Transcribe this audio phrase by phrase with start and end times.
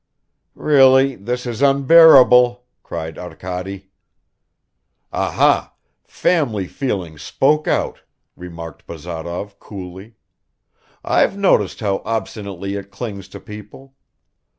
[0.55, 3.91] "Really, this is unbearable," cried Arkady.
[5.13, 5.75] "Aha!
[6.05, 8.01] family feeling spoke out,"
[8.35, 10.15] remarked Bazarov coolly.
[11.03, 13.93] "I've noticed how obstinately it clings to people.